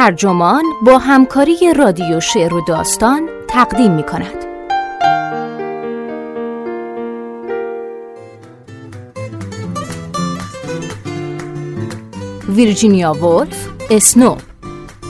[0.00, 4.44] ترجمان با همکاری رادیو شعر و داستان تقدیم می کند.
[12.48, 14.36] ویرجینیا وولف اسنو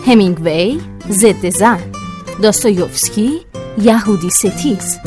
[0.07, 0.81] همینگوی
[1.11, 1.81] ضد زن
[2.43, 3.41] داستایوفسکی
[3.79, 4.99] یهودی ستیز.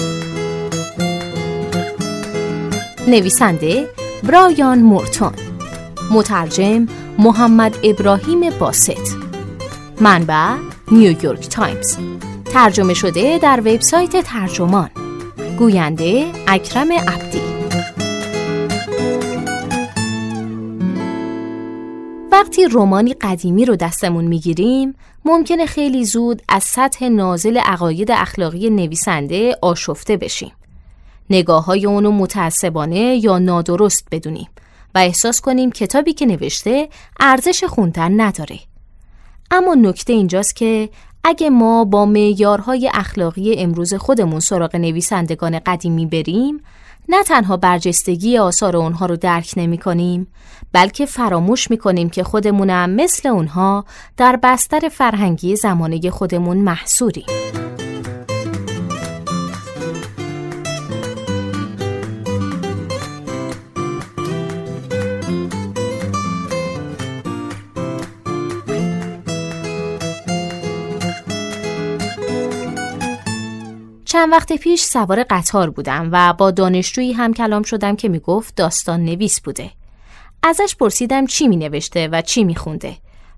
[3.07, 3.89] نویسنده
[4.23, 5.33] برایان مورتون.
[6.11, 6.87] مترجم
[7.17, 9.32] محمد ابراهیم باست
[10.01, 10.55] منبع
[10.91, 11.97] نیویورک تایمز.
[12.45, 14.89] ترجمه شده در وبسایت ترجمان.
[15.57, 17.41] گوینده اکرم عبدی.
[22.31, 29.57] وقتی رومانی قدیمی رو دستمون می‌گیریم ممکنه خیلی زود از سطح نازل عقاید اخلاقی نویسنده
[29.61, 30.51] آشفته بشیم.
[31.29, 34.47] نگاه های اونو متعصبانه یا نادرست بدونیم
[34.95, 36.89] و احساس کنیم کتابی که نوشته
[37.19, 38.59] ارزش خوندن نداره.
[39.55, 40.89] اما نکته اینجاست که
[41.23, 46.63] اگه ما با معیارهای اخلاقی امروز خودمون سراغ نویسندگان قدیمی بریم
[47.09, 50.27] نه تنها برجستگی آثار اونها رو درک نمی کنیم
[50.71, 53.85] بلکه فراموش می کنیم که خودمونم مثل اونها
[54.17, 57.62] در بستر فرهنگی زمانه خودمون محصوریم.
[74.13, 79.05] چند وقت پیش سوار قطار بودم و با دانشجویی هم کلام شدم که می‌گفت داستان
[79.05, 79.71] نویس بوده.
[80.43, 82.95] ازش پرسیدم چی می نوشته و چی می خونده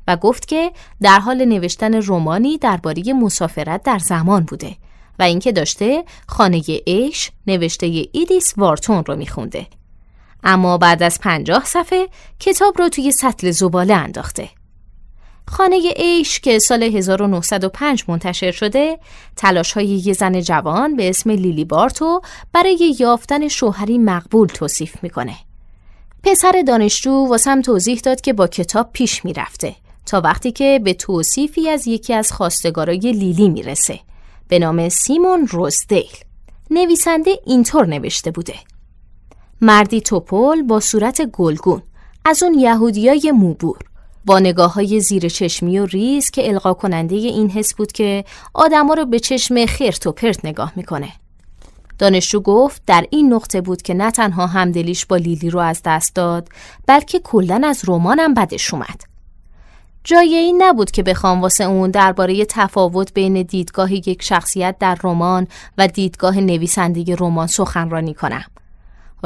[0.07, 4.75] و گفت که در حال نوشتن رومانی درباره مسافرت در زمان بوده
[5.19, 9.67] و اینکه داشته خانه ایش نوشته ایدیس وارتون رو میخونده.
[10.43, 12.07] اما بعد از پنجاه صفحه
[12.39, 14.49] کتاب رو توی سطل زباله انداخته.
[15.47, 18.99] خانه ایش که سال 1905 منتشر شده
[19.35, 22.21] تلاش های یه زن جوان به اسم لیلی بارتو
[22.53, 25.35] برای یافتن شوهری مقبول توصیف می‌کنه.
[26.23, 29.75] پسر دانشجو واسم توضیح داد که با کتاب پیش می‌رفته
[30.05, 33.99] تا وقتی که به توصیفی از یکی از خواستگارای لیلی می‌رسه
[34.47, 36.11] به نام سیمون روزدیل.
[36.71, 38.55] نویسنده اینطور نوشته بوده.
[39.61, 41.81] مردی توپل با صورت گلگون
[42.25, 43.79] از اون یهودیای موبور
[44.25, 48.93] با نگاه های زیر چشمی و ریز که القا کننده این حس بود که آدما
[48.93, 51.09] رو به چشم خرت و پرت نگاه می‌کنه.
[51.99, 56.15] دانشجو گفت در این نقطه بود که نه تنها همدلیش با لیلی رو از دست
[56.15, 56.49] داد
[56.87, 59.01] بلکه کلا از رمانم بدش اومد.
[60.03, 65.47] جای این نبود که بخوام واسه اون درباره تفاوت بین دیدگاه یک شخصیت در رمان
[65.77, 68.45] و دیدگاه نویسنده رمان سخنرانی کنم.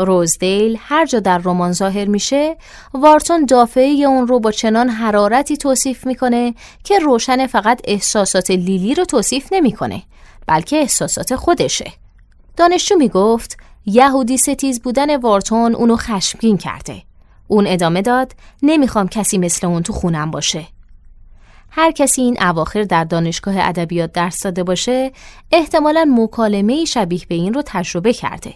[0.06, 2.58] روزدیل هر جا در رمان ظاهر میشه
[2.94, 9.06] وارتون دافعه اون رو با چنان حرارتی توصیف می‌کنه که روشن فقط احساسات لیلی رو
[9.06, 10.04] توصیف نمی‌کنه
[10.48, 11.92] بلکه احساسات خودشه.
[12.58, 17.02] دانشجو می‌گفت یهودی ستیز بودن وارتون اونو خشمگین کرده.
[17.48, 18.34] اون ادامه داد
[18.64, 20.68] نمی‌خوام کسی مثل اون تو خونم باشه.
[21.72, 25.12] هر کسی این اواخر در دانشگاه ادبیات درس داده باشه
[25.52, 28.54] احتمالا مکالمه شبیه به این رو تجربه کرده.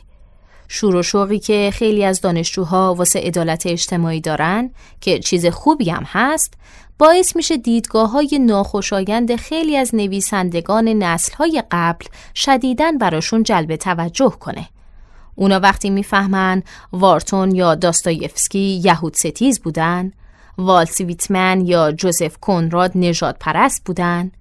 [0.76, 6.04] شور و شوقی که خیلی از دانشجوها واسه عدالت اجتماعی دارن که چیز خوبی هم
[6.08, 6.54] هست
[7.00, 14.30] باعث میشه دیدگاه های ناخوشایند خیلی از نویسندگان نسل های قبل شدیدا براشون جلب توجه
[14.40, 14.68] کنه.
[15.36, 16.64] اونا وقتی می‌فهمن
[16.94, 20.12] وارتون یا داستایفسکی یهود ستیز بودن،
[20.58, 24.32] والت ویتمن یا جوزف کنراد نژاد پرست بودن،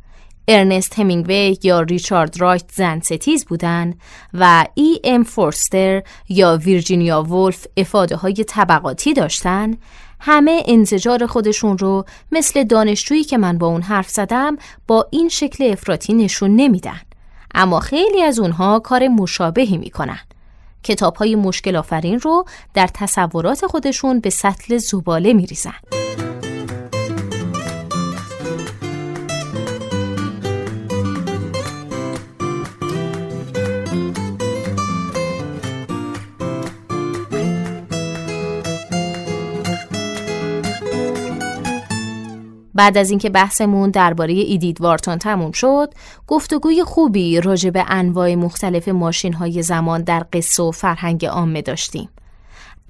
[0.48, 3.94] ارنست همینگوی یا ریچارد رایت زن ستیز بودن
[4.34, 9.76] و ای ام فورستر یا ویرجینیا وولف افاده های طبقاتی داشتن
[10.20, 15.64] همه انزجار خودشون رو مثل دانشجویی که من با اون حرف زدم با این شکل
[15.72, 17.00] افراطی نشون نمیدن.
[17.54, 20.20] اما خیلی از اونها کار مشابهی می‌کنن.
[20.82, 25.74] کتاب های مشکل آفرین رو در تصورات خودشون به سطل زباله میریزن.
[42.82, 45.94] بعد از اینکه بحثمون درباره ایدید وارتون تموم شد،
[46.26, 52.08] گفتگوی خوبی راجع به انواع مختلف ماشین های زمان در قصه و فرهنگ عامه داشتیم.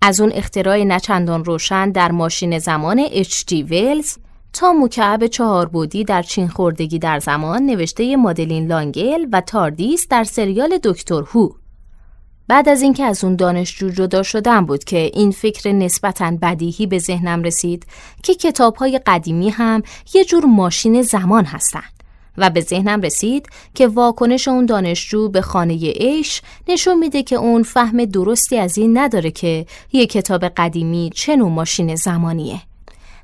[0.02, 4.16] از اون اختراع نچندان روشن در ماشین زمان اچ ویلز
[4.52, 10.24] تا مکعب چهار بودی در چین خوردگی در زمان نوشته مادلین لانگل و تاردیس در
[10.24, 11.48] سریال دکتر هو
[12.52, 16.98] بعد از اینکه از اون دانشجو جدا شدم بود که این فکر نسبتا بدیهی به
[16.98, 17.86] ذهنم رسید
[18.22, 19.82] که کتاب های قدیمی هم
[20.14, 21.92] یه جور ماشین زمان هستند.
[22.38, 27.62] و به ذهنم رسید که واکنش اون دانشجو به خانه ایش نشون میده که اون
[27.62, 32.60] فهم درستی از این نداره که یه کتاب قدیمی چه نوع ماشین زمانیه.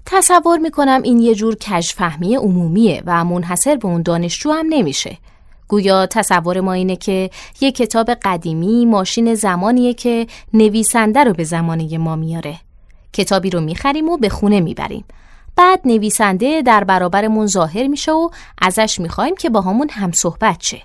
[0.06, 5.19] تصور می‌کنم این یه جور کجفهمی عمومیه و منحصر به اون دانشجو هم نمیشه.
[5.68, 7.30] گویا تصور ما اینه که
[7.60, 12.56] یه کتاب قدیمی ماشین زمانیه که نویسنده رو به زمانه ما میاره.
[13.12, 15.04] کتابی رو می‌خریم و به خونه می‌بریم.
[15.56, 18.28] بعد نویسنده در برابرمون ظاهر میشه و
[18.62, 20.82] ازش می‌خوایم که با همون هم صحبت شه.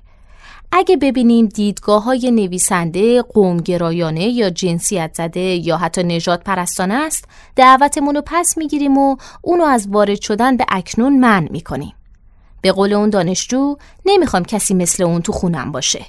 [0.72, 7.26] اگه ببینیم دیدگاه های نویسنده قومگرایانه یا جنسیت زده یا حتی نجات پرستانه است
[7.56, 11.94] دعوتمون رو پس می‌گیریم و اونو از وارد شدن به اکنون من می‌کنیم.
[12.64, 13.76] به قول اون دانشجو
[14.06, 16.06] نمی‌خوام کسی مثل اون تو خونم باشه.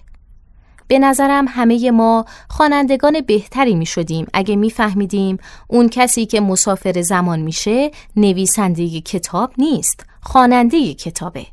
[0.89, 7.03] به نظرم همه ما خوانندگان بهتری می شدیم اگه می فهمیدیم اون کسی که مسافر
[7.03, 11.47] زمان میشه نویسنده کتاب نیست خواننده کتابه.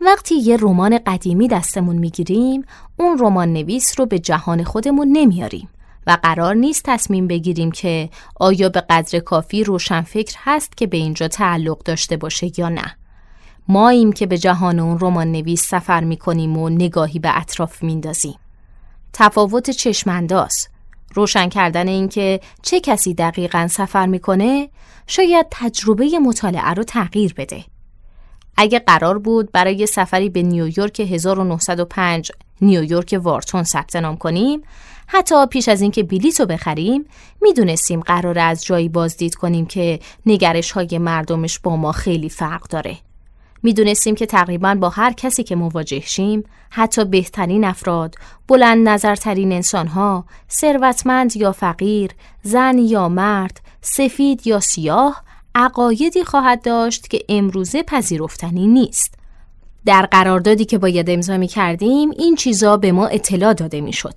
[0.00, 2.64] وقتی یه رمان قدیمی دستمون می‌گیریم
[2.96, 5.68] اون رمان نویس رو به جهان خودمون نمیاریم
[6.06, 11.28] و قرار نیست تصمیم بگیریم که آیا به قدر کافی روشنفکر هست که به اینجا
[11.28, 12.96] تعلق داشته باشه یا نه.
[13.68, 18.34] ماییم که به جهان اون رمان نویس سفر می‌کنیم و نگاهی به اطراف میندازیم.
[19.12, 20.68] تفاوت چشمنداز
[21.14, 24.68] روشن کردن اینکه چه کسی دقیقا سفر می‌کنه
[25.06, 27.64] شاید تجربه مطالعه رو تغییر بده.
[28.56, 34.62] اگه قرار بود برای سفری به نیویورک 1905 نیویورک وارتون ثبت نام کنیم
[35.06, 37.04] حتی پیش از اینکه بلیط رو بخریم
[37.42, 42.96] می‌دونستیم قرار از جایی بازدید کنیم که نگرش های مردمش با ما خیلی فرق داره
[43.62, 48.14] می‌دونستیم که تقریبا با هر کسی که مواجه شیم حتی بهترین افراد،
[48.48, 52.10] بلند نظرترین انسانها، ثروتمند یا فقیر،
[52.42, 55.22] زن یا مرد، سفید یا سیاه،
[55.54, 59.14] عقایدی خواهد داشت که امروزه پذیرفتنی نیست.
[59.86, 64.14] در قراردادی که باید امضا می کردیم این چیزا به ما اطلاع داده می شد.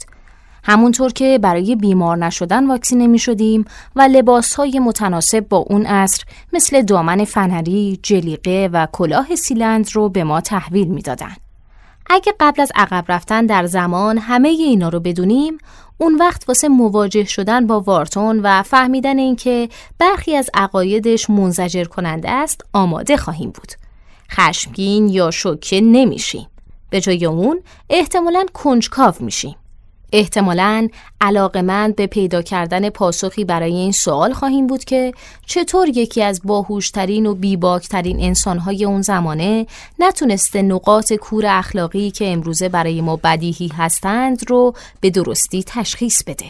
[0.64, 3.66] همونطور که برای بیمار نشدن واکسینه می شدیم
[3.96, 6.24] و لباس های متناسب با اون عصر
[6.54, 11.36] مثل دامن فنری، جلیقه و کلاه سیلند رو به ما تحویل می دادن.
[12.10, 15.58] اگه قبل از عقب رفتن در زمان همه اینا رو بدونیم
[15.98, 19.70] اون وقت واسه مواجه شدن با وارتون و فهمیدن اینکه
[20.00, 23.72] برخی از عقایدش منزجر کننده است آماده خواهیم بود.
[24.32, 26.48] خشمگین یا شوکه نمیشیم.
[26.90, 29.56] به جای اون احتمالاً کنجکاو میشیم.
[30.12, 30.88] احتمالاً
[31.22, 35.14] علاقمند به پیدا کردن پاسخی برای این سوال خواهیم بود که
[35.46, 39.66] چطور یکی از باهوشترین و بیباکترین انسانهای اون زمانه
[40.00, 46.46] نتونسته نقاط کور اخلاقی که امروزه برای ما بدیهی هستند رو به درستی تشخیص بده.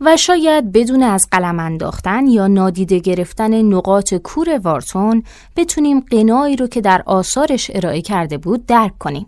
[0.00, 5.22] و شاید بدون از قلم انداختن یا نادیده گرفتن نقاط کور وارتون
[5.56, 9.26] بتونیم قنایی رو که در آثارش ارائه کرده بود درک کنیم.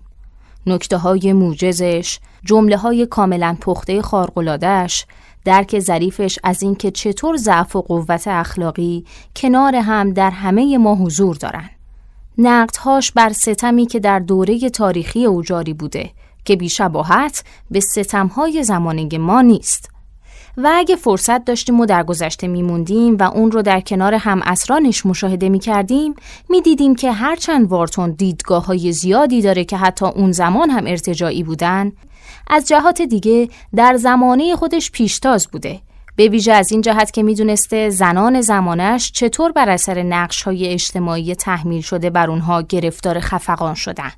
[0.67, 5.07] نکته های موجزش، جمله های کاملا پخته خارقلادش،
[5.45, 9.05] درک ظریفش از اینکه چطور ضعف و قوت اخلاقی
[9.37, 11.71] کنار هم در همه ما حضور دارن.
[12.39, 16.11] نقدهاش بر ستمی که در دوره تاریخی او جاری بوده
[16.45, 19.91] که بیشباهت به ستمهای زمانه ما نیست.
[20.57, 25.07] و اگه فرصت داشتیم و در گذشته میموندیم و اون رو در کنار هم اسرانش
[25.07, 26.15] مشاهده می‌کردیم
[26.49, 31.93] می‌دیدیم که هرچند وارتون دیدگاه های زیادی داره که حتی اون زمان هم ارتجاعی بودن
[32.47, 35.81] از جهات دیگه در زمانه خودش پیشتاز بوده
[36.17, 41.35] به ویژه از این جهت که می‌دونسته زنان زمانش چطور بر اثر نقش های اجتماعی
[41.35, 44.11] تحمیل شده بر اونها گرفتار خفقان شدن.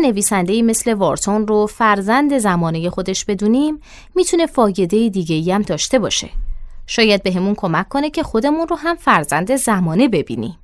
[0.00, 3.80] نویسنده مثل وارتون رو فرزند زمانه خودش بدونیم
[4.14, 6.30] می‌تونه فایده دیگه هم داشته باشه.
[6.86, 10.58] شاید به کمک کنه که خودمون رو هم فرزند زمانه ببینیم.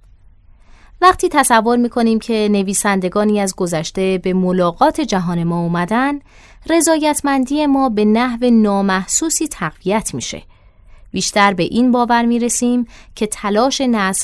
[1.01, 6.19] وقتی تصور می‌کنیم که نویسندگانی از گذشته به ملاقات جهان ما اومدن،
[6.71, 10.43] رضایتمندی ما به نحو نامحسوسی تقویت میشه
[11.11, 13.81] بیشتر به این باور می رسیم که تلاش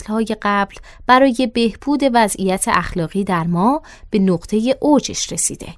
[0.08, 0.74] های قبل
[1.06, 5.74] برای بهبود وضعیت اخلاقی در ما به نقطه اوجش رسیده.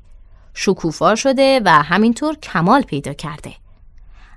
[0.55, 3.53] شکوفا شده و همینطور کمال پیدا کرده.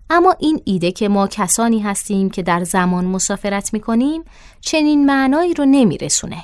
[0.09, 4.23] اما این ایده که ما کسانی هستیم که در زمان مسافرت می کنیم
[4.61, 6.43] چنین معنایی رو نمی رسونه.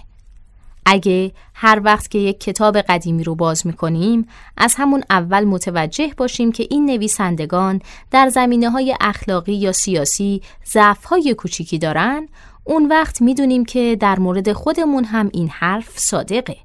[0.85, 6.51] اگه هر وقت که یک کتاب قدیمی رو باز می‌کنیم از همون اول متوجه باشیم
[6.51, 12.27] که این نویسندگان در زمینه های اخلاقی یا سیاسی ضعف های کوچیکی دارن
[12.63, 16.57] اون وقت می‌دونیم که در مورد خودمون هم این حرف صادقه.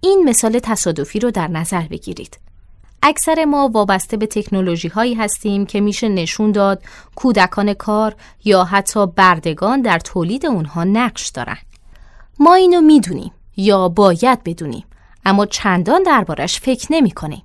[0.00, 2.38] این مثال تصادفی رو در نظر بگیرید.
[3.02, 6.82] اکثر ما وابسته به تکنولوژی هایی هستیم که میشه نشون داد
[7.14, 11.56] کودکان کار یا حتی بردگان در تولید اونها نقش دارن.
[12.42, 14.84] ما اینو می‌دونیم یا باید بدونیم
[15.24, 17.42] اما چندان دربارش فکر نمی کنیم.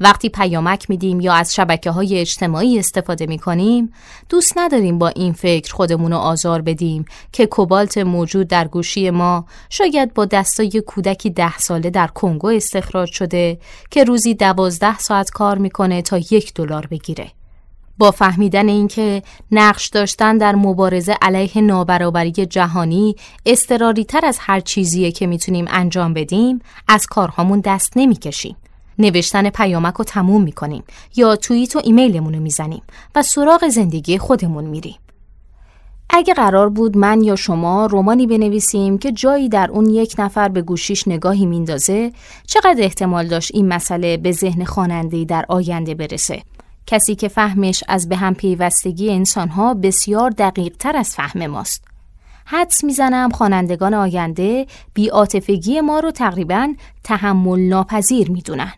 [0.00, 3.92] وقتی پیامک میدیم یا از شبکه های اجتماعی استفاده می کنیم
[4.28, 9.46] دوست نداریم با این فکر خودمون رو آزار بدیم که کوبالت موجود در گوشی ما
[9.70, 13.58] شاید با دستای کودکی ده ساله در کنگو استخراج شده
[13.90, 17.35] که روزی دوازده ساعت کار می‌کنه تا یک دلار بگیره.
[17.98, 19.22] با فهمیدن اینکه
[19.52, 26.14] نقش داشتن در مبارزه علیه نابرابری جهانی استراری تر از هر چیزیه که می‌تونیم انجام
[26.14, 28.56] بدیم از کارهامون دست نمی‌کشیم.
[28.98, 30.84] نوشتن پیامک رو تموم می‌کنیم
[31.16, 32.82] یا توییت و ایمیلمون رو می‌زنیم
[33.14, 34.96] و سراغ زندگی خودمون میریم.
[36.10, 40.62] اگه قرار بود من یا شما رومانی بنویسیم که جایی در اون یک نفر به
[40.62, 42.12] گوشیش نگاهی میندازه
[42.46, 46.42] چقدر احتمال داشت این مسئله به ذهن خواننده در آینده برسه
[46.86, 51.84] کسی که فهمش از به هم پیوستگی انسانها بسیار دقیق تر از فهم ماست.
[52.44, 56.74] حدس می‌زنم خوانندگان آینده بیاتفگی ما رو تقریبا
[57.04, 58.72] تحمل ناپذیر می‌دونن.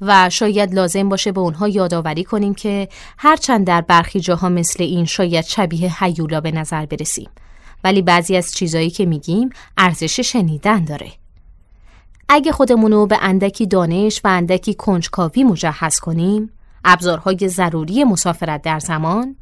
[0.00, 2.88] و شاید لازم باشه به اونها یادآوری کنیم که
[3.18, 7.30] هرچند در برخی جاها مثل این شاید شبیه حیولا به نظر برسیم.
[7.84, 11.12] ولی بعضی از چیزایی که میگیم ارزش شنیدن داره.
[12.28, 16.50] اگه خودمونو به اندکی دانش و اندکی کنجکاوی مجهز کنیم
[16.84, 19.36] ابزارهای ضروری مسافرت در زمان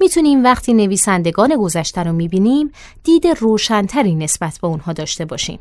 [0.00, 2.72] می‌تونیم وقتی نویسندگان گذشته رو می‌بینیم
[3.04, 5.58] دید روشنتری نسبت به اونها داشته باشیم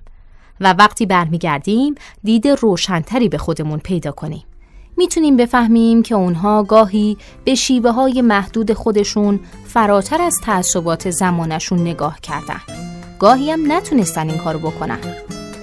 [0.61, 4.43] و وقتی برمیگردیم دید روشنتری به خودمون پیدا کنیم.
[4.97, 12.19] می‌تونیم بفهمیم که اونها گاهی به شیوه های محدود خودشون فراتر از تعصبات زمانشون نگاه
[12.21, 12.61] کردن.
[13.19, 14.99] گاهی هم نتونستن این کارو بکنن.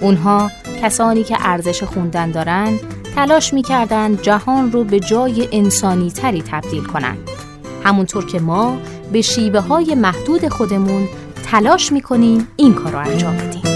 [0.00, 0.50] اونها
[0.82, 2.78] کسانی که ارزش خوندن دارن
[3.16, 7.16] تلاش می‌کردن جهان رو به جای انسانی تری تبدیل کنن.
[7.84, 8.78] همونطور که ما
[9.12, 11.08] به شیوه های محدود خودمون
[11.50, 13.75] تلاش می‌کنیم این کار رو انجام بدیم.